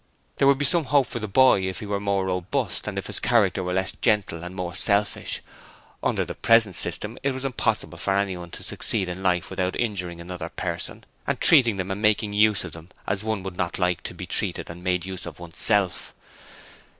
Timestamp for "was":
7.35-7.45